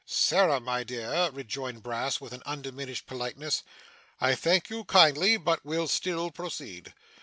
'Sarah, 0.03 0.59
my 0.59 0.83
dear,' 0.83 1.29
rejoined 1.31 1.83
Brass 1.83 2.19
with 2.19 2.33
undiminished 2.43 3.05
politeness, 3.05 3.61
'I 4.19 4.33
thank 4.33 4.71
you 4.71 4.83
kindly, 4.85 5.37
but 5.37 5.63
will 5.63 5.87
still 5.87 6.31
proceed. 6.31 6.95